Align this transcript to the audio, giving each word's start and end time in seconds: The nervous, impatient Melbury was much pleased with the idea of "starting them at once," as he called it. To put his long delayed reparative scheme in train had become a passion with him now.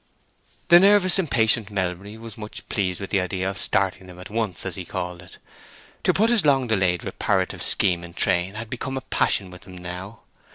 The 0.69 0.79
nervous, 0.79 1.19
impatient 1.19 1.69
Melbury 1.69 2.17
was 2.17 2.35
much 2.35 2.67
pleased 2.69 2.99
with 2.99 3.11
the 3.11 3.21
idea 3.21 3.47
of 3.47 3.59
"starting 3.59 4.07
them 4.07 4.17
at 4.19 4.31
once," 4.31 4.65
as 4.65 4.75
he 4.75 4.83
called 4.83 5.21
it. 5.21 5.37
To 6.05 6.11
put 6.11 6.31
his 6.31 6.43
long 6.43 6.65
delayed 6.65 7.03
reparative 7.03 7.61
scheme 7.61 8.03
in 8.03 8.15
train 8.15 8.55
had 8.55 8.67
become 8.67 8.97
a 8.97 9.01
passion 9.01 9.51
with 9.51 9.65
him 9.65 9.77
now. 9.77 10.21